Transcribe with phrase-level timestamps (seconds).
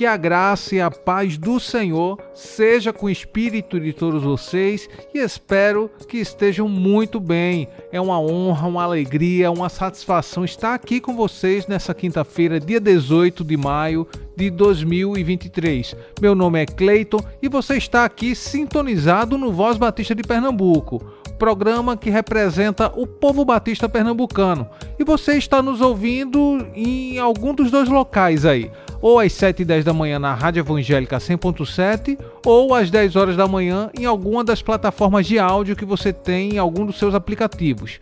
[0.00, 4.88] que a graça e a paz do Senhor seja com o espírito de todos vocês
[5.12, 7.68] e espero que estejam muito bem.
[7.92, 13.44] É uma honra, uma alegria, uma satisfação estar aqui com vocês nessa quinta-feira, dia 18
[13.44, 15.94] de maio de 2023.
[16.18, 21.96] Meu nome é Cleiton e você está aqui sintonizado no Voz Batista de Pernambuco programa
[21.96, 24.68] que representa o povo batista pernambucano.
[24.98, 29.64] E você está nos ouvindo em algum dos dois locais aí ou às 7 e
[29.64, 34.44] 10 da manhã na Rádio Evangélica 100.7 ou às 10 horas da manhã em alguma
[34.44, 37.98] das plataformas de áudio que você tem em algum dos seus aplicativos.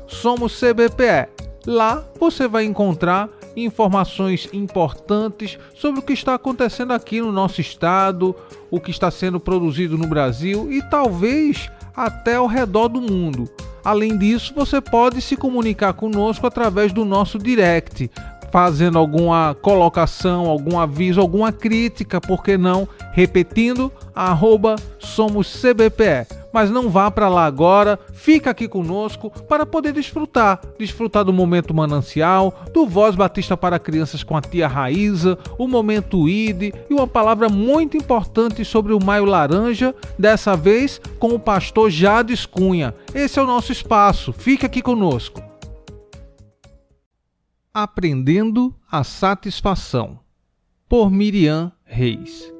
[0.07, 1.29] @somoscbpe.
[1.65, 3.27] Lá você vai encontrar
[3.63, 8.35] informações importantes sobre o que está acontecendo aqui no nosso estado,
[8.69, 13.49] o que está sendo produzido no Brasil e talvez até ao redor do mundo.
[13.83, 18.09] Além disso, você pode se comunicar conosco através do nosso direct,
[18.51, 22.87] fazendo alguma colocação, algum aviso, alguma crítica, por que não?
[23.13, 29.93] Repetindo, arroba somos CBPE mas não vá para lá agora, fica aqui conosco para poder
[29.93, 35.67] desfrutar, desfrutar do momento manancial, do Voz Batista para Crianças com a tia Raíza, o
[35.67, 41.39] momento ID e uma palavra muito importante sobre o Maio Laranja, dessa vez com o
[41.39, 42.93] pastor Jades Cunha.
[43.13, 45.48] Esse é o nosso espaço, fica aqui conosco.
[47.71, 50.19] Aprendendo a Satisfação,
[50.89, 52.51] por Miriam Reis.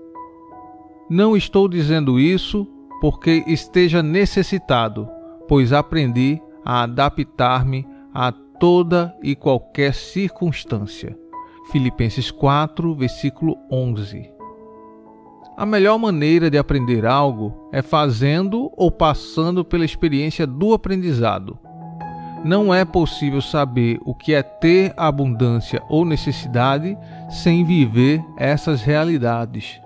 [1.10, 2.68] Não estou dizendo isso
[3.02, 5.10] porque esteja necessitado,
[5.48, 11.18] pois aprendi a adaptar-me a toda e qualquer circunstância.
[11.72, 14.30] Filipenses 4, versículo 11.
[15.58, 21.58] A melhor maneira de aprender algo é fazendo ou passando pela experiência do aprendizado.
[22.44, 26.98] Não é possível saber o que é ter abundância ou necessidade
[27.30, 29.82] sem viver essas realidades.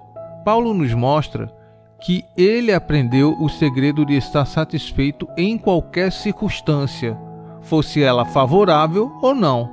[0.46, 1.52] Paulo nos mostra
[2.00, 7.18] que ele aprendeu o segredo de estar satisfeito em qualquer circunstância,
[7.62, 9.70] fosse ela favorável ou não,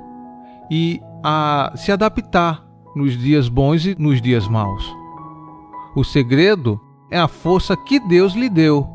[0.69, 2.65] e a se adaptar
[2.95, 4.83] nos dias bons e nos dias maus.
[5.95, 6.79] O segredo
[7.11, 8.87] é a força que Deus lhe deu.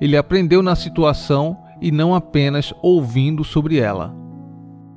[0.00, 4.14] Ele aprendeu na situação e não apenas ouvindo sobre ela.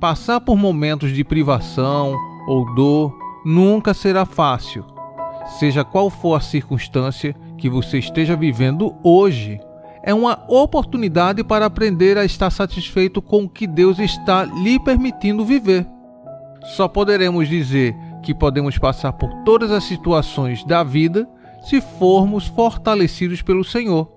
[0.00, 3.14] Passar por momentos de privação ou dor
[3.44, 4.84] nunca será fácil,
[5.58, 9.60] seja qual for a circunstância que você esteja vivendo hoje
[10.02, 15.44] é uma oportunidade para aprender a estar satisfeito com o que Deus está lhe permitindo
[15.44, 15.86] viver.
[16.76, 21.28] Só poderemos dizer que podemos passar por todas as situações da vida
[21.62, 24.10] se formos fortalecidos pelo Senhor,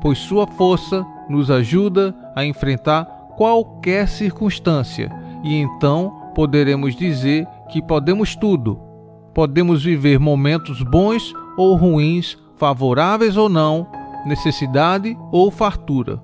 [0.00, 3.04] pois Sua força nos ajuda a enfrentar
[3.36, 5.10] qualquer circunstância
[5.44, 8.80] e então poderemos dizer que podemos tudo.
[9.34, 13.86] Podemos viver momentos bons ou ruins favoráveis ou não,
[14.26, 16.20] necessidade ou fartura.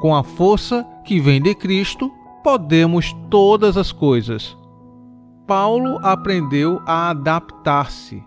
[0.00, 2.10] Com a força que vem de Cristo,
[2.42, 4.56] podemos todas as coisas.
[5.46, 8.22] Paulo aprendeu a adaptar-se.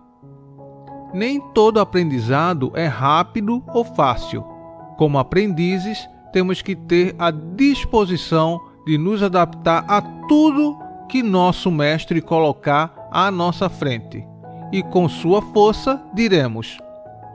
[1.14, 4.55] Nem todo aprendizado é rápido ou fácil.
[4.98, 10.78] Como aprendizes, temos que ter a disposição de nos adaptar a tudo
[11.10, 14.26] que nosso mestre colocar à nossa frente.
[14.72, 16.78] E com sua força diremos: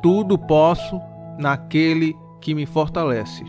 [0.03, 1.01] tudo posso
[1.39, 3.45] naquele que me fortalece.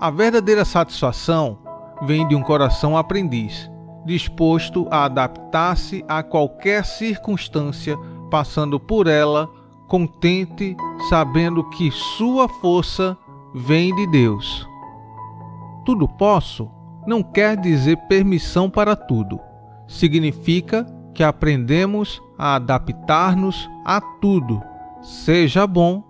[0.00, 1.58] A verdadeira satisfação
[2.02, 3.70] vem de um coração aprendiz,
[4.04, 7.96] disposto a adaptar-se a qualquer circunstância,
[8.30, 9.48] passando por ela,
[9.86, 10.76] contente,
[11.08, 13.16] sabendo que sua força
[13.54, 14.68] vem de Deus.
[15.84, 16.70] Tudo posso
[17.06, 19.40] não quer dizer permissão para tudo.
[19.86, 20.84] Significa
[21.14, 24.60] que aprendemos a adaptar-nos a tudo
[25.06, 26.02] seja bom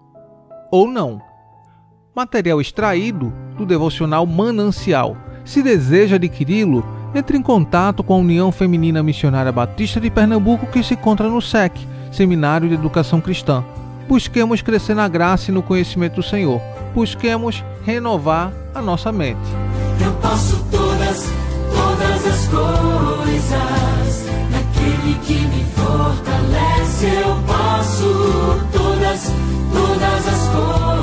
[0.70, 1.20] ou não.
[2.14, 5.16] Material extraído do devocional Manancial.
[5.44, 6.84] Se deseja adquiri-lo,
[7.14, 11.40] entre em contato com a União Feminina Missionária Batista de Pernambuco, que se encontra no
[11.40, 11.72] SEC,
[12.16, 13.62] Seminário de Educação Cristã.
[14.08, 16.62] Busquemos crescer na graça e no conhecimento do Senhor.
[16.94, 19.38] Busquemos renovar a nossa mente.
[20.02, 21.28] Eu posso todas,
[21.74, 24.26] todas as coisas.
[24.50, 29.30] Naquele que me fortalece, eu posso todas,
[29.74, 30.95] todas as coisas.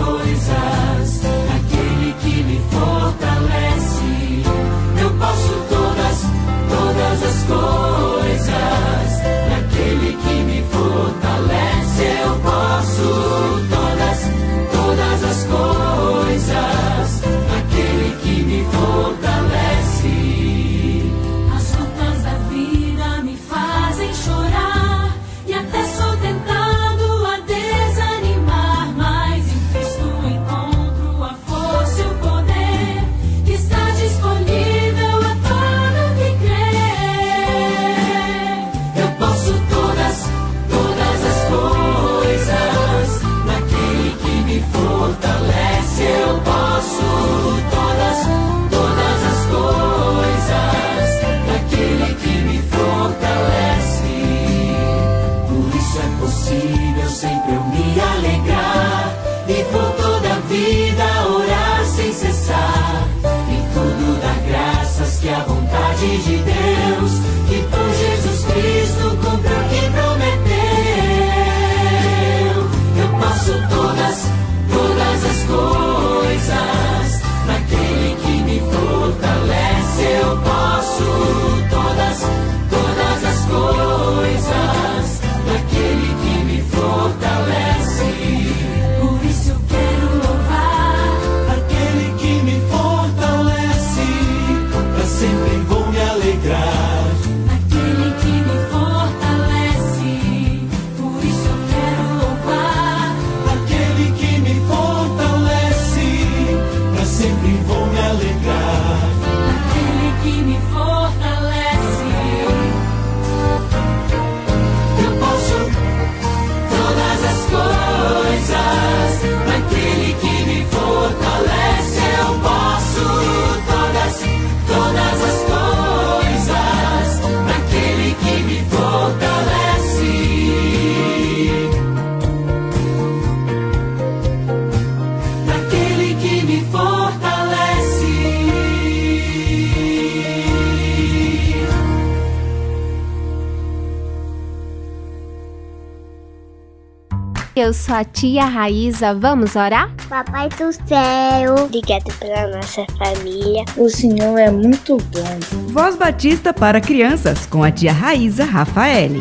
[147.74, 149.14] Sou a tia Raíza.
[149.14, 149.92] Vamos orar?
[150.08, 153.66] Papai do céu, obrigado pela nossa família.
[153.76, 155.70] O Senhor é muito bom.
[155.72, 159.20] Voz Batista para crianças com a tia Raíza Rafaele.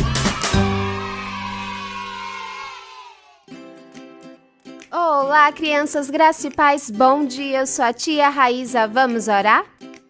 [4.91, 6.91] Olá, crianças, graça e paz.
[6.91, 7.61] Bom dia.
[7.61, 8.87] Eu sou a tia Raíza.
[8.87, 9.65] Vamos orar?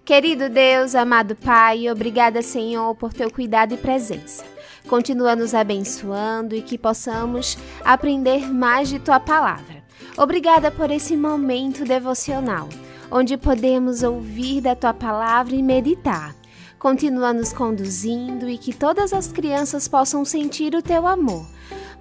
[0.05, 4.52] Querido Deus, amado Pai, obrigada, Senhor, por teu cuidado e presença.
[4.89, 9.83] Continua nos abençoando e que possamos aprender mais de tua palavra.
[10.17, 12.69] Obrigada por esse momento devocional,
[13.11, 16.35] onde podemos ouvir da tua palavra e meditar.
[16.79, 21.47] Continua nos conduzindo e que todas as crianças possam sentir o teu amor,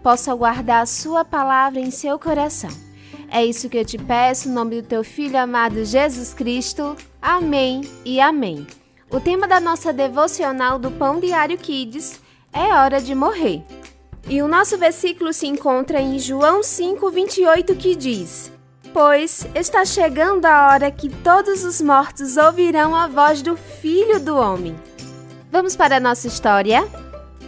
[0.01, 2.71] possam guardar a sua palavra em seu coração.
[3.29, 6.97] É isso que eu te peço, em nome do teu filho amado Jesus Cristo.
[7.21, 8.67] Amém e amém.
[9.09, 12.19] O tema da nossa devocional do Pão Diário Kids
[12.53, 13.63] é hora de morrer.
[14.27, 18.51] E o nosso versículo se encontra em João 5:28 que diz:
[18.93, 24.35] Pois está chegando a hora que todos os mortos ouvirão a voz do Filho do
[24.37, 24.75] homem.
[25.51, 26.87] Vamos para a nossa história?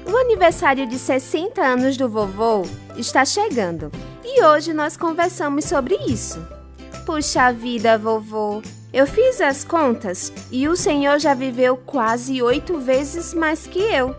[0.06, 2.64] O aniversário de 60 anos do vovô
[2.98, 3.92] está chegando
[4.24, 6.46] e hoje nós conversamos sobre isso.
[7.06, 13.34] Puxa vida, vovô, eu fiz as contas e o senhor já viveu quase oito vezes
[13.34, 14.16] mais que eu.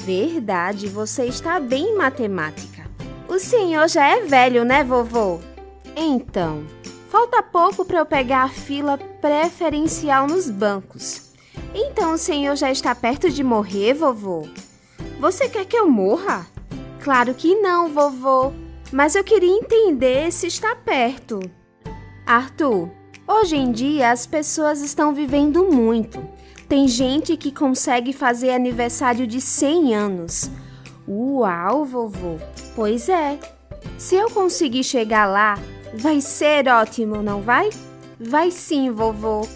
[0.00, 2.88] Verdade, você está bem em matemática.
[3.28, 5.38] O senhor já é velho, né, vovô?
[5.94, 6.64] Então,
[7.10, 11.28] falta pouco para eu pegar a fila preferencial nos bancos.
[11.74, 14.48] Então o senhor já está perto de morrer, vovô?
[15.20, 16.46] Você quer que eu morra?
[17.02, 18.52] Claro que não, vovô.
[18.92, 21.40] Mas eu queria entender se está perto.
[22.24, 22.90] Arthur,
[23.26, 26.22] hoje em dia as pessoas estão vivendo muito.
[26.68, 30.50] Tem gente que consegue fazer aniversário de 100 anos.
[31.08, 32.36] Uau, vovô!
[32.76, 33.38] Pois é.
[33.96, 35.58] Se eu conseguir chegar lá,
[35.94, 37.70] vai ser ótimo, não vai?
[38.20, 39.48] Vai sim, vovô.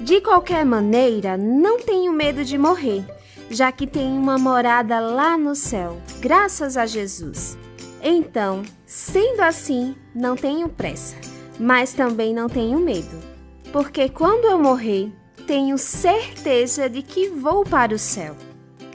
[0.00, 3.04] De qualquer maneira, não tenho medo de morrer,
[3.50, 7.58] já que tenho uma morada lá no céu, graças a Jesus.
[8.02, 11.16] Então, sendo assim, não tenho pressa,
[11.58, 13.18] mas também não tenho medo,
[13.72, 15.12] porque quando eu morrer,
[15.48, 18.36] tenho certeza de que vou para o céu.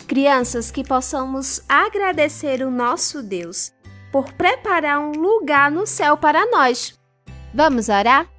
[0.08, 3.74] Crianças, que possamos agradecer o nosso Deus
[4.12, 6.94] por preparar um lugar no céu para nós.
[7.52, 8.30] Vamos orar?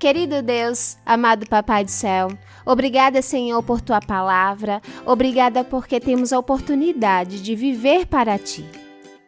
[0.00, 2.28] Querido Deus, amado Papai do céu,
[2.66, 8.64] obrigada, Senhor, por tua palavra, obrigada porque temos a oportunidade de viver para ti.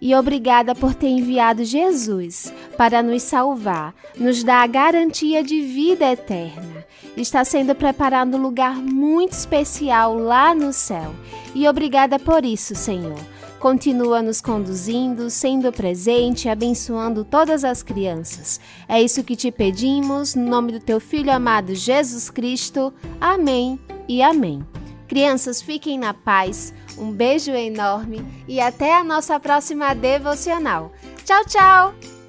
[0.05, 6.11] E obrigada por ter enviado Jesus para nos salvar, nos dar a garantia de vida
[6.11, 6.85] eterna.
[7.17, 11.15] Está sendo preparado um lugar muito especial lá no céu.
[11.55, 13.17] E obrigada por isso, Senhor.
[13.61, 18.59] Continua nos conduzindo, sendo presente, abençoando todas as crianças.
[18.89, 22.93] É isso que te pedimos, no nome do teu Filho amado Jesus Cristo.
[23.21, 23.79] Amém
[24.09, 24.67] e amém.
[25.13, 26.73] Crianças, fiquem na paz.
[26.97, 30.91] Um beijo enorme e até a nossa próxima devocional.
[31.23, 32.22] Tchau, tchau!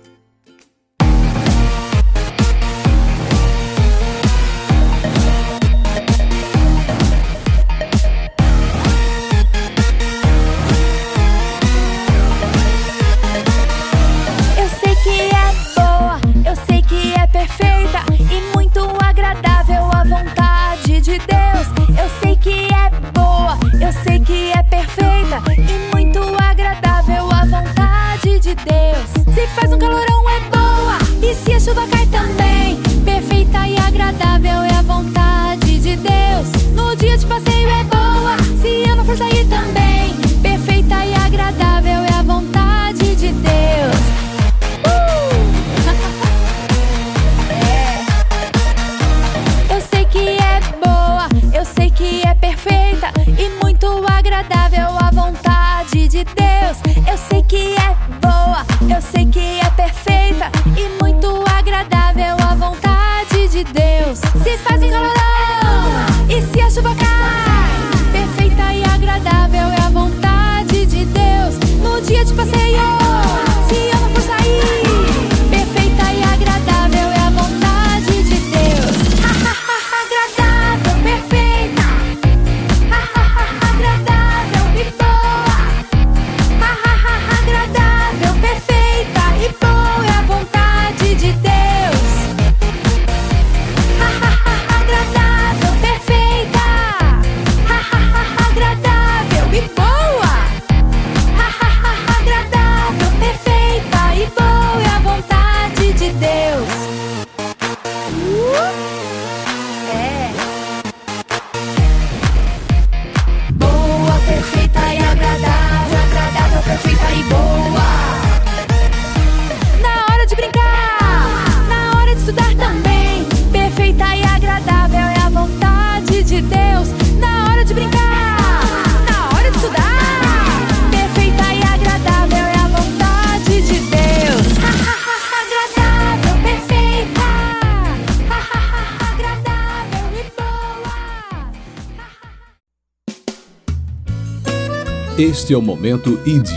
[145.44, 146.48] Este é o Momento ID.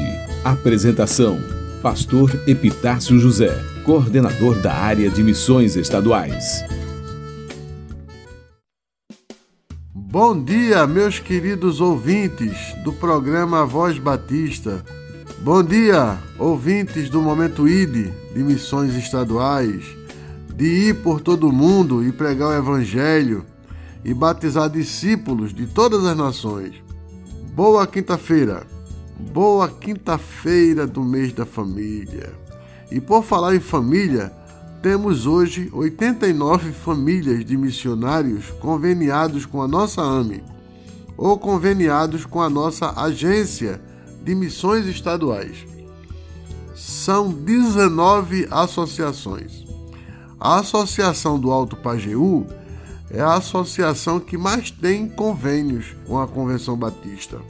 [0.45, 1.40] Apresentação:
[1.83, 3.52] Pastor Epitácio José,
[3.85, 6.64] coordenador da área de missões estaduais.
[9.93, 14.85] Bom dia, meus queridos ouvintes do programa Voz Batista.
[15.40, 19.85] Bom dia, ouvintes do Momento ID de missões estaduais,
[20.55, 23.45] de ir por todo o mundo e pregar o Evangelho
[24.05, 26.75] e batizar discípulos de todas as nações.
[27.52, 28.75] Boa quinta-feira.
[29.18, 32.35] Boa quinta-feira do mês da família.
[32.90, 34.30] E por falar em família,
[34.82, 40.44] temos hoje 89 famílias de missionários conveniados com a nossa AME
[41.16, 43.80] ou conveniados com a nossa agência
[44.23, 45.66] de missões estaduais.
[46.75, 49.64] São 19 associações.
[50.38, 52.46] A Associação do Alto Pajeú
[53.11, 57.40] é a associação que mais tem convênios com a Convenção Batista.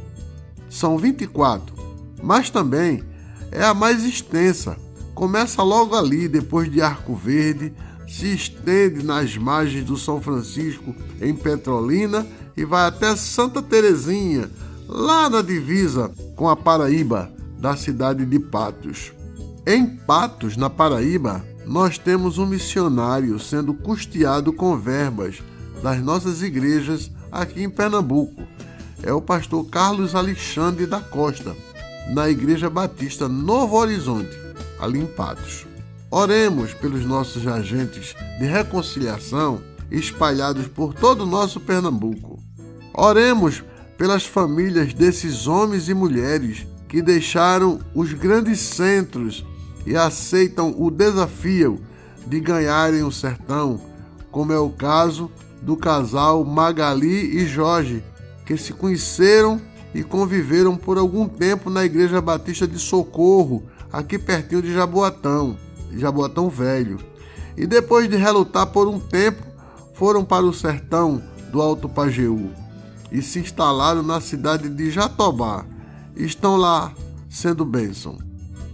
[0.77, 1.75] São 24,
[2.23, 3.03] mas também
[3.51, 4.77] é a mais extensa.
[5.15, 7.73] Começa logo ali, depois de Arco Verde,
[8.07, 14.51] se estende nas margens do São Francisco, em Petrolina, e vai até Santa Terezinha,
[14.87, 19.15] lá na divisa com a Paraíba, da cidade de Patos.
[19.67, 25.43] Em Patos, na Paraíba, nós temos um missionário sendo custeado com verbas
[25.83, 28.43] das nossas igrejas aqui em Pernambuco.
[29.03, 31.55] É o pastor Carlos Alexandre da Costa,
[32.09, 34.37] na Igreja Batista Novo Horizonte,
[34.79, 35.67] ali em Patos.
[36.11, 39.61] Oremos pelos nossos agentes de reconciliação
[39.91, 42.39] espalhados por todo o nosso Pernambuco.
[42.95, 43.63] Oremos
[43.99, 49.45] pelas famílias desses homens e mulheres que deixaram os grandes centros
[49.85, 51.81] e aceitam o desafio
[52.27, 53.81] de ganharem o sertão,
[54.31, 55.31] como é o caso
[55.63, 58.03] do casal Magali e Jorge,
[58.47, 59.61] que se conheceram
[59.93, 65.59] e conviveram por algum tempo na Igreja Batista de Socorro, aqui pertinho de Jaboatão,
[65.93, 66.99] Jaboatão Velho.
[67.57, 69.43] E depois de relutar por um tempo,
[69.95, 72.51] foram para o sertão do Alto Pajeú
[73.11, 75.65] e se instalaram na cidade de Jatobá.
[76.15, 76.93] Estão lá
[77.29, 78.19] sendo bênção.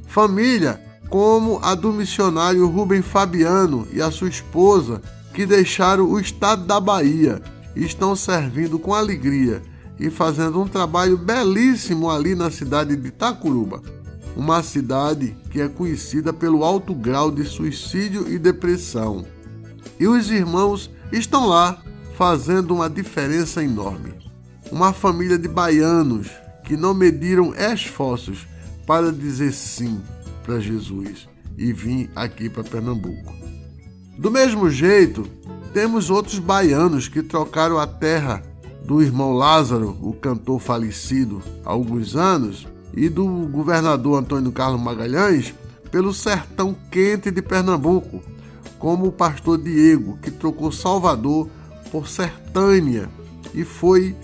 [0.07, 5.03] Família como a do missionário Rubem Fabiano e a sua esposa,
[5.35, 7.43] que deixaram o estado da Bahia
[7.75, 9.63] estão servindo com alegria
[9.99, 13.83] e fazendo um trabalho belíssimo ali na cidade de Tacuruba,
[14.37, 19.25] uma cidade que é conhecida pelo alto grau de suicídio e depressão.
[19.99, 21.83] E os irmãos estão lá
[22.17, 24.15] fazendo uma diferença enorme.
[24.71, 26.29] Uma família de baianos
[26.65, 28.47] que não mediram esforços
[28.87, 30.01] para dizer sim
[30.45, 33.33] para Jesus e vim aqui para Pernambuco.
[34.19, 35.29] Do mesmo jeito,
[35.73, 38.43] temos outros baianos que trocaram a terra
[38.85, 45.55] do irmão Lázaro, o cantor falecido há alguns anos, e do governador Antônio Carlos Magalhães
[45.91, 48.23] pelo sertão quente de Pernambuco,
[48.79, 51.49] como o pastor Diego, que trocou Salvador
[51.91, 53.09] por Sertânia
[53.55, 54.17] e foi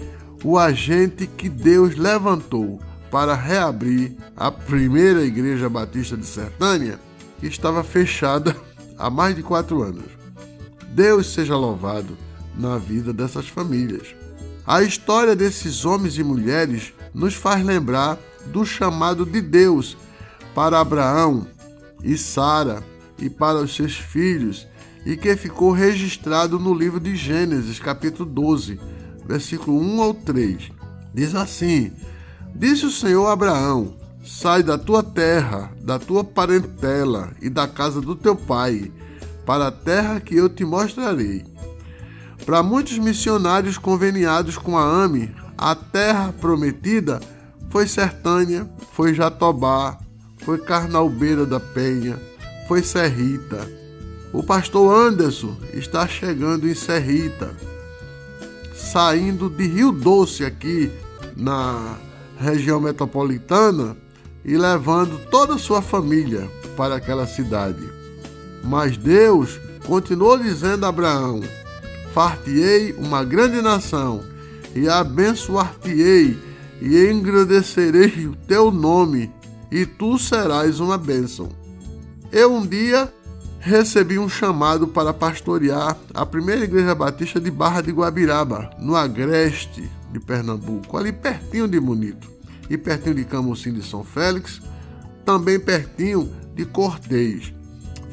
[0.43, 6.99] o agente que Deus levantou para reabrir a primeira igreja batista de Sertânia,
[7.41, 8.57] que estava fechada
[8.99, 10.18] há mais de quatro anos.
[10.99, 12.19] Deus seja louvado
[12.57, 14.17] na vida dessas famílias.
[14.67, 19.97] A história desses homens e mulheres nos faz lembrar do chamado de Deus
[20.57, 21.47] para Abraão
[22.03, 22.83] e Sara
[23.17, 24.67] e para os seus filhos,
[25.07, 28.81] e que ficou registrado no livro de Gênesis, capítulo 12,
[29.25, 30.73] versículo 1 ao 3.
[31.15, 31.93] Diz assim:
[32.53, 38.01] Disse o Senhor a Abraão: Sai da tua terra, da tua parentela e da casa
[38.01, 38.91] do teu pai,
[39.49, 41.43] para a terra que eu te mostrarei.
[42.45, 47.19] Para muitos missionários conveniados com a AME, a terra prometida
[47.71, 49.99] foi Sertânia, foi Jatobá,
[50.45, 52.21] foi Carnalbeira da Penha,
[52.69, 53.67] foi Serrita.
[54.35, 57.57] O pastor Anderson está chegando em Serrita,
[58.75, 60.93] saindo de Rio Doce aqui
[61.35, 61.97] na
[62.39, 63.97] região metropolitana
[64.45, 67.98] e levando toda a sua família para aquela cidade.
[68.65, 71.41] Mas Deus continuou dizendo a Abraão:
[72.13, 74.23] Fartiei uma grande nação
[74.75, 76.39] e abençoar-te-ei
[76.81, 79.33] e engrandecerei o teu nome
[79.71, 81.49] e tu serás uma bênção.
[82.31, 83.13] Eu um dia
[83.61, 89.91] recebi um chamado para pastorear a primeira igreja batista de Barra de Guabiraba, no Agreste
[90.13, 92.31] de Pernambuco, ali pertinho de Bonito
[92.71, 94.61] e pertinho de Camusim de São Félix,
[95.25, 97.53] também pertinho de Cortês.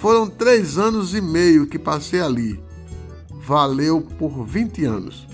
[0.06, 2.64] Foram três anos e meio que passei ali.
[3.44, 5.28] Valeu por 20 anos.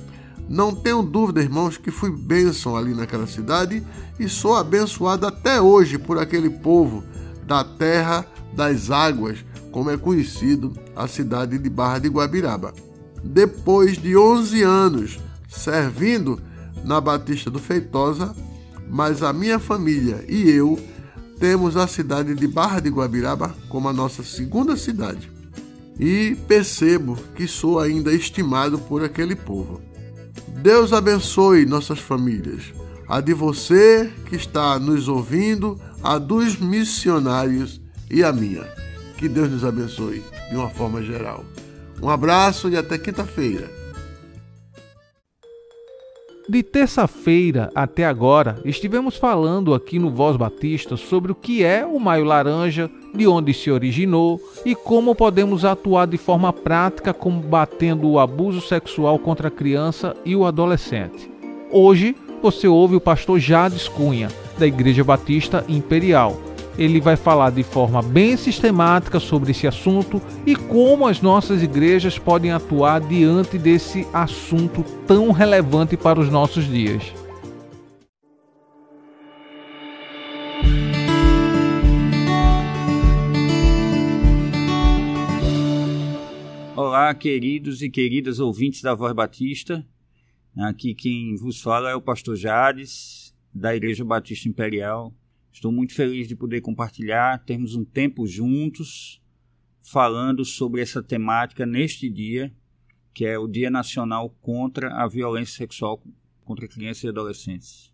[0.47, 3.83] Não tenho dúvida, irmãos, que fui bênção ali naquela cidade
[4.17, 7.03] e sou abençoado até hoje por aquele povo
[7.45, 12.73] da terra das águas, como é conhecido a cidade de Barra de Guabiraba.
[13.21, 16.41] Depois de 11 anos servindo
[16.85, 18.33] na Batista do Feitosa,
[18.89, 20.79] mas a minha família e eu
[21.41, 25.29] temos a cidade de Barra de Guabiraba como a nossa segunda cidade.
[25.99, 29.81] E percebo que sou ainda estimado por aquele povo.
[30.61, 32.71] Deus abençoe nossas famílias,
[33.07, 38.63] a de você que está nos ouvindo, a dos missionários e a minha.
[39.17, 41.43] Que Deus nos abençoe de uma forma geral.
[41.99, 43.80] Um abraço e até quinta-feira.
[46.51, 51.97] De terça-feira até agora, estivemos falando aqui no Voz Batista sobre o que é o
[51.97, 58.19] Maio Laranja, de onde se originou e como podemos atuar de forma prática combatendo o
[58.19, 61.31] abuso sexual contra a criança e o adolescente.
[61.71, 64.27] Hoje, você ouve o pastor Jades Cunha,
[64.59, 66.50] da Igreja Batista Imperial
[66.81, 72.17] ele vai falar de forma bem sistemática sobre esse assunto e como as nossas igrejas
[72.17, 77.13] podem atuar diante desse assunto tão relevante para os nossos dias.
[86.75, 89.85] Olá, queridos e queridas ouvintes da Voz Batista.
[90.57, 95.13] Aqui quem vos fala é o pastor Jades, da Igreja Batista Imperial,
[95.51, 99.21] Estou muito feliz de poder compartilhar, termos um tempo juntos
[99.81, 102.53] falando sobre essa temática neste dia,
[103.13, 106.01] que é o Dia Nacional contra a Violência Sexual
[106.45, 107.91] contra Crianças e Adolescentes.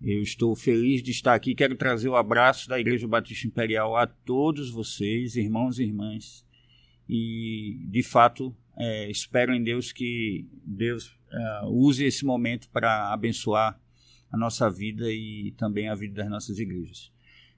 [0.00, 1.54] Eu estou feliz de estar aqui.
[1.54, 6.46] Quero trazer o abraço da Igreja Batista Imperial a todos vocês, irmãos e irmãs.
[7.08, 13.80] E, de fato, é, espero em Deus que Deus é, use esse momento para abençoar
[14.30, 17.12] a nossa vida e também a vida das nossas igrejas.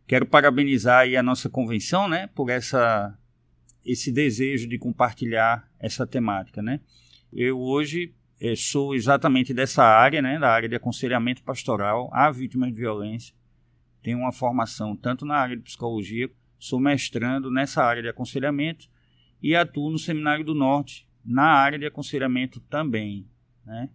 [0.06, 3.16] Quero parabenizar a nossa convenção, né, por essa
[3.84, 6.80] esse desejo de compartilhar essa temática, né?
[7.32, 12.70] Eu hoje é, sou exatamente dessa área, né, da área de aconselhamento pastoral a vítimas
[12.70, 13.34] de violência.
[14.02, 18.88] Tenho uma formação tanto na área de psicologia, sou mestrando nessa área de aconselhamento
[19.42, 23.26] e atuo no Seminário do Norte na área de aconselhamento também,
[23.64, 23.88] né?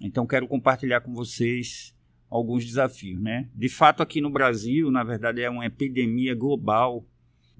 [0.00, 1.94] Então quero compartilhar com vocês
[2.30, 3.48] alguns desafios, né?
[3.54, 7.04] De fato, aqui no Brasil, na verdade, é uma epidemia global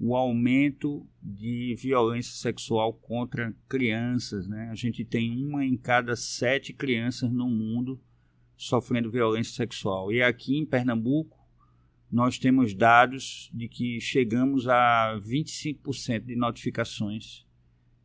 [0.03, 4.67] o aumento de violência sexual contra crianças, né?
[4.71, 8.01] A gente tem uma em cada sete crianças no mundo
[8.57, 10.11] sofrendo violência sexual.
[10.11, 11.37] E aqui em Pernambuco,
[12.11, 17.45] nós temos dados de que chegamos a 25% de notificações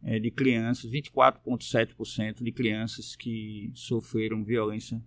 [0.03, 5.03] é, de crianças, 24,7% de crianças que sofreram violência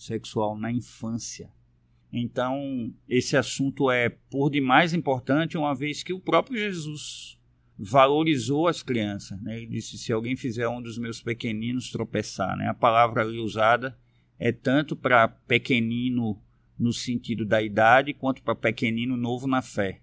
[0.00, 1.50] sexual na infância.
[2.10, 7.38] Então, esse assunto é por demais importante, uma vez que o próprio Jesus
[7.78, 9.40] valorizou as crianças.
[9.42, 9.58] Né?
[9.58, 12.66] Ele disse: se alguém fizer um dos meus pequeninos tropeçar, né?
[12.66, 13.96] a palavra ali usada
[14.38, 16.40] é tanto para pequenino
[16.78, 20.00] no sentido da idade, quanto para pequenino novo na fé.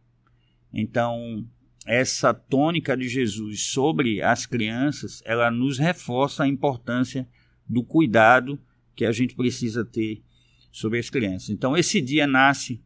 [0.72, 1.44] Então,
[1.88, 7.28] essa tônica de Jesus sobre as crianças, ela nos reforça a importância
[7.68, 8.60] do cuidado
[8.98, 10.24] que a gente precisa ter
[10.72, 11.52] sobre as crianças.
[11.52, 12.84] Então, esse dia nasce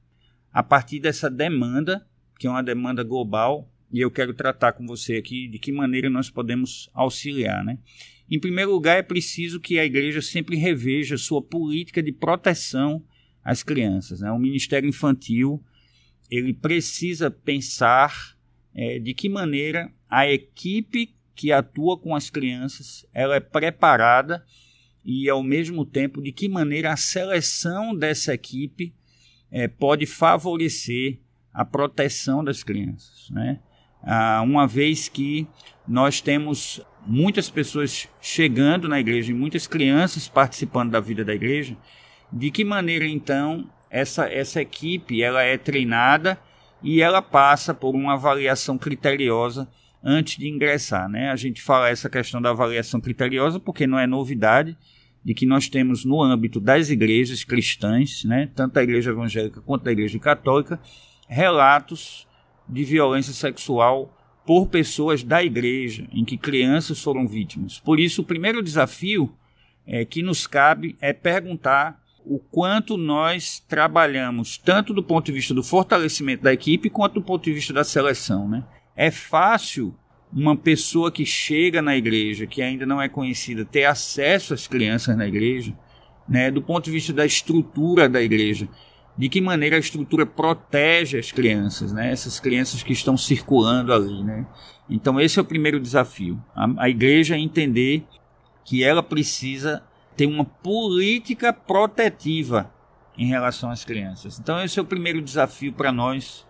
[0.51, 2.05] a partir dessa demanda,
[2.37, 6.09] que é uma demanda global, e eu quero tratar com você aqui de que maneira
[6.09, 7.63] nós podemos auxiliar.
[7.63, 7.79] Né?
[8.29, 13.03] Em primeiro lugar, é preciso que a igreja sempre reveja sua política de proteção
[13.43, 14.19] às crianças.
[14.19, 14.29] Né?
[14.31, 15.63] O Ministério Infantil
[16.29, 18.37] ele precisa pensar
[18.73, 24.45] é, de que maneira a equipe que atua com as crianças ela é preparada
[25.03, 28.93] e ao mesmo tempo de que maneira a seleção dessa equipe
[29.51, 31.19] é, pode favorecer
[31.53, 33.59] a proteção das crianças, né?
[34.03, 35.47] Ah, uma vez que
[35.87, 41.77] nós temos muitas pessoas chegando na igreja e muitas crianças participando da vida da igreja,
[42.31, 46.39] de que maneira então essa, essa equipe ela é treinada
[46.81, 49.67] e ela passa por uma avaliação criteriosa
[50.03, 51.09] antes de ingressar.
[51.09, 51.29] Né?
[51.29, 54.77] A gente fala essa questão da avaliação criteriosa porque não é novidade
[55.23, 59.83] de que nós temos no âmbito das igrejas cristãs, né, tanto da igreja evangélica quanto
[59.83, 60.79] da igreja católica,
[61.27, 62.27] relatos
[62.67, 67.79] de violência sexual por pessoas da igreja, em que crianças foram vítimas.
[67.79, 69.31] Por isso, o primeiro desafio
[69.85, 75.53] é, que nos cabe é perguntar o quanto nós trabalhamos, tanto do ponto de vista
[75.53, 78.47] do fortalecimento da equipe, quanto do ponto de vista da seleção.
[78.47, 78.63] Né?
[78.95, 79.95] É fácil
[80.33, 85.17] uma pessoa que chega na igreja, que ainda não é conhecida, ter acesso às crianças
[85.17, 85.77] na igreja,
[86.27, 86.49] né?
[86.49, 88.67] do ponto de vista da estrutura da igreja.
[89.17, 92.11] De que maneira a estrutura protege as crianças, né?
[92.11, 94.23] essas crianças que estão circulando ali.
[94.23, 94.45] Né?
[94.89, 96.41] Então, esse é o primeiro desafio.
[96.55, 98.05] A, a igreja entender
[98.63, 99.83] que ela precisa
[100.15, 102.71] ter uma política protetiva
[103.17, 104.39] em relação às crianças.
[104.39, 106.45] Então, esse é o primeiro desafio para nós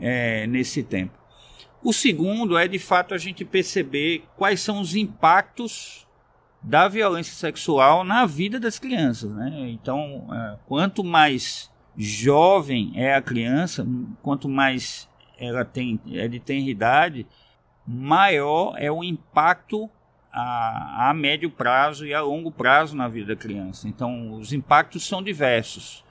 [0.00, 1.25] é, nesse tempo.
[1.86, 6.04] O segundo é, de fato, a gente perceber quais são os impactos
[6.60, 9.30] da violência sexual na vida das crianças.
[9.30, 9.68] Né?
[9.70, 13.86] Então, é, quanto mais jovem é a criança,
[14.20, 17.24] quanto mais ela tem é de tenridade,
[17.86, 19.88] maior é o impacto
[20.32, 23.86] a, a médio prazo e a longo prazo na vida da criança.
[23.86, 26.04] Então, os impactos são diversos.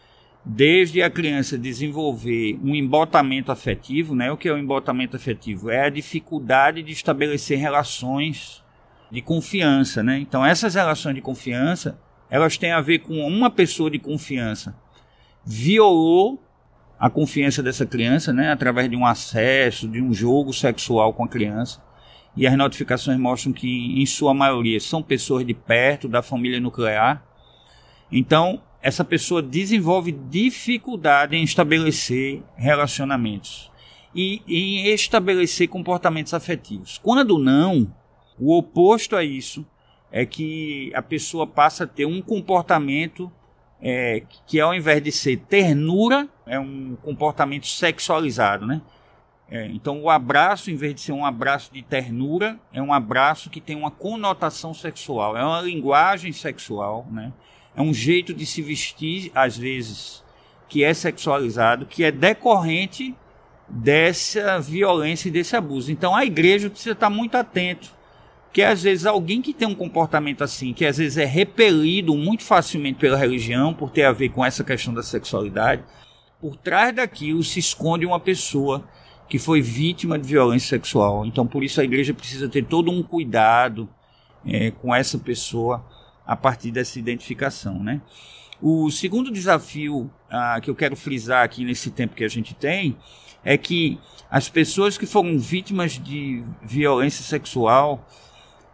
[0.46, 4.32] Desde a criança desenvolver um embotamento afetivo, né?
[4.32, 5.72] O que é o embotamento afetivo?
[5.72, 8.64] É a dificuldade de estabelecer relações
[9.12, 10.20] de confiança, né?
[10.20, 14.76] Então, essas relações de confiança, elas têm a ver com uma pessoa de confiança
[15.46, 16.42] violou
[16.98, 18.52] a confiança dessa criança, né?
[18.52, 21.84] Através de um acesso, de um jogo sexual com a criança
[22.36, 27.24] e as notificações mostram que, em sua maioria, são pessoas de perto da família nuclear.
[28.12, 33.72] Então, essa pessoa desenvolve dificuldade em estabelecer relacionamentos
[34.14, 37.00] e em estabelecer comportamentos afetivos.
[37.00, 37.92] Quando não,
[38.40, 39.66] o oposto a isso
[40.12, 43.32] é que a pessoa passa a ter um comportamento
[43.82, 48.84] é, que, ao invés de ser ternura, é um comportamento sexualizado, né?
[49.50, 53.50] É, então, o abraço, em vez de ser um abraço de ternura, é um abraço
[53.50, 57.34] que tem uma conotação sexual, é uma linguagem sexual, né?
[57.76, 60.24] É um jeito de se vestir, às vezes,
[60.70, 63.16] que é sexualizado, que é decorrente
[63.68, 65.92] dessa violência e desse abuso.
[65.92, 67.90] Então, a igreja precisa estar muito atento,
[68.54, 72.44] que às vezes alguém que tem um comportamento assim, que às vezes é repelido muito
[72.44, 75.84] facilmente pela religião, por ter a ver com essa questão da sexualidade,
[76.40, 78.88] por trás daquilo se esconde uma pessoa
[79.28, 81.26] que foi vítima de violência sexual.
[81.26, 83.90] Então, por isso, a igreja precisa ter todo um cuidado
[84.46, 85.84] é, com essa pessoa
[86.26, 87.84] a partir dessa identificação.
[87.84, 88.02] Né?
[88.62, 92.98] O segundo desafio ah, que eu quero frisar aqui nesse tempo que a gente tem
[93.44, 98.08] é que as pessoas que foram vítimas de violência sexual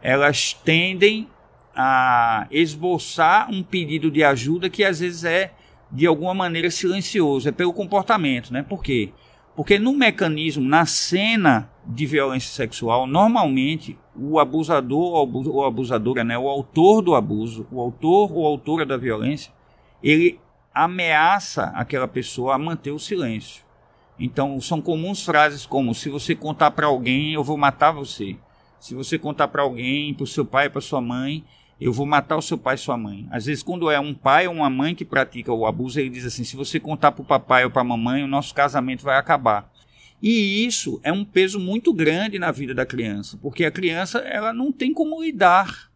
[0.01, 1.27] elas tendem
[1.75, 5.53] a esboçar um pedido de ajuda que às vezes é
[5.91, 8.63] de alguma maneira silencioso, é pelo comportamento, né?
[8.63, 9.11] Por quê?
[9.55, 16.47] Porque no mecanismo, na cena de violência sexual, normalmente o abusador ou abusadora, né, o
[16.47, 19.51] autor do abuso, o autor ou autora da violência,
[20.03, 20.39] ele
[20.73, 23.63] ameaça aquela pessoa a manter o silêncio.
[24.19, 28.35] Então, são comuns frases como: se você contar para alguém, eu vou matar você.
[28.79, 31.43] Se você contar para alguém, para o seu pai, para sua mãe,
[31.79, 33.27] eu vou matar o seu pai e sua mãe.
[33.31, 36.25] Às vezes, quando é um pai ou uma mãe que pratica o abuso, ele diz
[36.25, 39.17] assim: se você contar para o papai ou para a mamãe, o nosso casamento vai
[39.17, 39.70] acabar.
[40.21, 44.53] E isso é um peso muito grande na vida da criança, porque a criança ela
[44.53, 45.91] não tem como lidar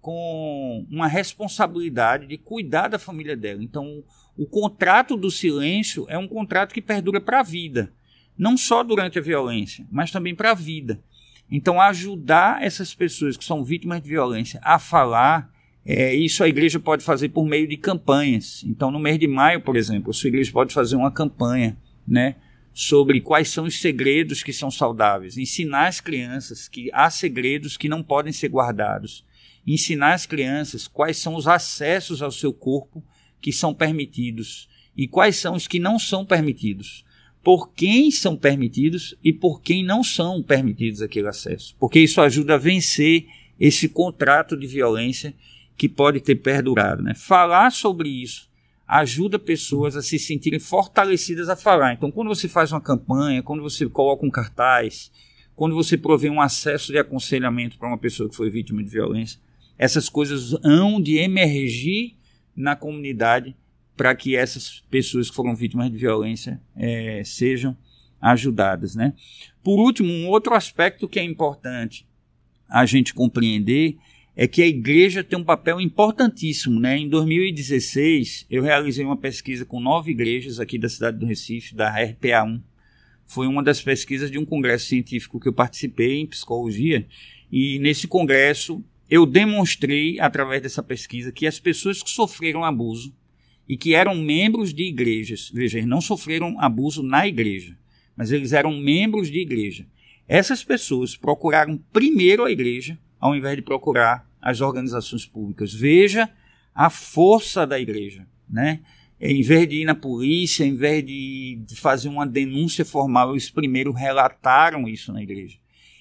[0.00, 3.62] com uma responsabilidade de cuidar da família dela.
[3.62, 4.02] Então,
[4.36, 7.92] o contrato do silêncio é um contrato que perdura para a vida,
[8.38, 11.02] não só durante a violência, mas também para a vida.
[11.50, 16.78] Então, ajudar essas pessoas que são vítimas de violência a falar É, isso a igreja
[16.78, 18.62] pode fazer por meio de campanhas.
[18.66, 21.74] Então, no mês de maio, por exemplo, a sua igreja pode fazer uma campanha,
[22.06, 22.36] né?
[22.72, 25.36] Sobre quais são os segredos que são saudáveis.
[25.36, 29.24] Ensinar as crianças que há segredos que não podem ser guardados.
[29.66, 33.04] Ensinar as crianças quais são os acessos ao seu corpo
[33.40, 37.04] que são permitidos e quais são os que não são permitidos.
[37.42, 41.74] Por quem são permitidos e por quem não são permitidos aquele acesso.
[41.78, 43.26] Porque isso ajuda a vencer
[43.58, 45.34] esse contrato de violência
[45.76, 47.02] que pode ter perdurado.
[47.02, 47.14] Né?
[47.14, 48.49] Falar sobre isso
[48.90, 51.92] ajuda pessoas a se sentirem fortalecidas a falar.
[51.92, 55.12] Então, quando você faz uma campanha, quando você coloca um cartaz,
[55.54, 59.38] quando você provê um acesso de aconselhamento para uma pessoa que foi vítima de violência,
[59.78, 62.16] essas coisas hão de emergir
[62.56, 63.56] na comunidade
[63.96, 67.76] para que essas pessoas que foram vítimas de violência é, sejam
[68.20, 68.96] ajudadas.
[68.96, 69.14] Né?
[69.62, 72.08] Por último, um outro aspecto que é importante
[72.68, 73.98] a gente compreender
[74.42, 76.80] é que a igreja tem um papel importantíssimo.
[76.80, 76.96] Né?
[76.96, 81.94] Em 2016, eu realizei uma pesquisa com nove igrejas aqui da cidade do Recife, da
[81.94, 82.62] RPA1.
[83.26, 87.06] Foi uma das pesquisas de um congresso científico que eu participei em psicologia,
[87.52, 93.14] e nesse congresso eu demonstrei, através dessa pesquisa, que as pessoas que sofreram abuso
[93.68, 97.76] e que eram membros de igrejas, veja, eles não sofreram abuso na igreja,
[98.16, 99.86] mas eles eram membros de igreja.
[100.26, 105.72] Essas pessoas procuraram primeiro a igreja, ao invés de procurar as organizações públicas.
[105.72, 106.30] Veja
[106.74, 108.80] a força da igreja, né?
[109.20, 113.92] Em vez de ir na polícia, em vez de fazer uma denúncia formal, eles primeiro
[113.92, 115.58] relataram isso na igreja.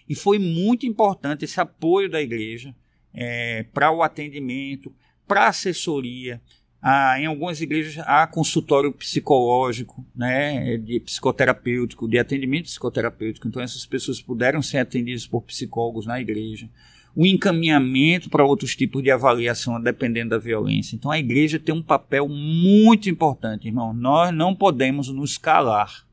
[0.07, 2.73] E foi muito importante esse apoio da igreja
[3.13, 4.93] é, para o atendimento,
[5.27, 6.41] para assessoria.
[6.81, 13.47] Ah, em algumas igrejas há consultório psicológico, né, de psicoterapêutico, de atendimento psicoterapêutico.
[13.49, 16.69] Então essas pessoas puderam ser atendidas por psicólogos na igreja.
[17.15, 20.95] O encaminhamento para outros tipos de avaliação, dependendo da violência.
[20.95, 23.93] Então a igreja tem um papel muito importante, irmão.
[23.93, 26.05] Nós não podemos nos calar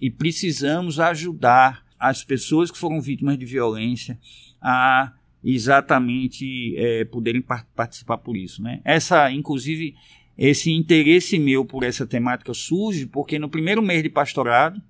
[0.00, 4.18] e precisamos ajudar as pessoas que foram vítimas de violência
[4.60, 5.12] a
[5.44, 7.42] exatamente é, poderem
[7.74, 8.62] participar por isso.
[8.62, 8.80] Né?
[8.84, 9.94] Essa, inclusive,
[10.36, 14.80] esse interesse meu por essa temática surge porque no primeiro mês de pastorado,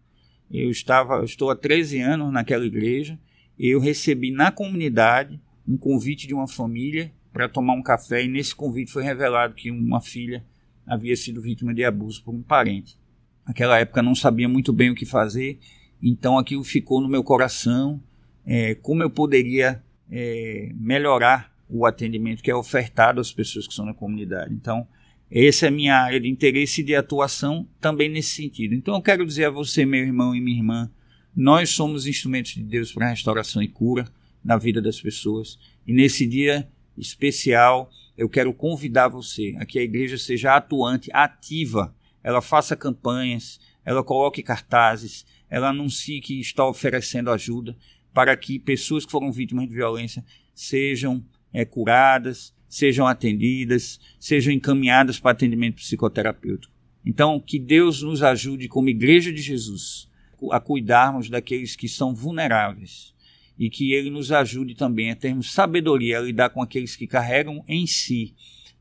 [0.51, 3.19] eu estava, eu estou há 13 anos naquela igreja,
[3.59, 8.55] eu recebi na comunidade um convite de uma família para tomar um café e nesse
[8.55, 10.45] convite foi revelado que uma filha
[10.87, 12.99] havia sido vítima de abuso por um parente.
[13.47, 15.59] Naquela época não sabia muito bem o que fazer,
[16.03, 18.03] então aquilo ficou no meu coração,
[18.45, 23.87] é, como eu poderia é, melhorar o atendimento que é ofertado às pessoas que estão
[23.87, 24.53] na comunidade.
[24.53, 24.87] Então,
[25.31, 28.75] essa é a minha área de interesse e de atuação também nesse sentido.
[28.75, 30.91] Então, eu quero dizer a você, meu irmão e minha irmã,
[31.35, 34.07] nós somos instrumentos de Deus para restauração e cura
[34.45, 35.59] na vida das pessoas.
[35.87, 41.95] E nesse dia especial, eu quero convidar você a que a igreja seja atuante, ativa.
[42.23, 47.77] Ela faça campanhas, ela coloque cartazes, ela anuncie que está oferecendo ajuda
[48.13, 55.19] para que pessoas que foram vítimas de violência sejam é, curadas, sejam atendidas, sejam encaminhadas
[55.19, 56.73] para atendimento psicoterapêutico.
[57.05, 60.09] Então, que Deus nos ajude, como Igreja de Jesus,
[60.51, 63.13] a cuidarmos daqueles que são vulneráveis
[63.59, 67.65] e que Ele nos ajude também a termos sabedoria a lidar com aqueles que carregam
[67.69, 68.35] em si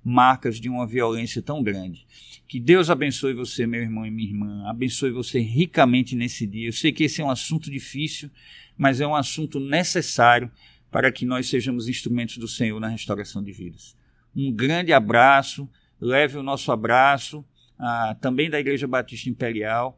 [0.04, 2.08] marcas de uma violência tão grande.
[2.48, 6.68] Que Deus abençoe você, meu irmão e minha irmã, abençoe você ricamente nesse dia.
[6.68, 8.30] Eu sei que esse é um assunto difícil,
[8.78, 10.52] mas é um assunto necessário
[10.90, 13.96] para que nós sejamos instrumentos do Senhor na restauração de vidas.
[14.36, 15.70] Um grande abraço,
[16.00, 17.46] leve o nosso abraço
[17.80, 19.98] ah, também da Igreja Batista Imperial.